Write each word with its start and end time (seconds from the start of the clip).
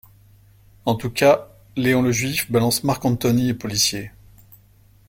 En 0.85 0.95
tous 0.95 1.11
cas, 1.11 1.49
Léon 1.77 2.01
le 2.01 2.11
Juif 2.11 2.51
balance 2.51 2.83
Marcantoni 2.83 3.51
aux 3.51 3.55
policiers. 3.55 4.11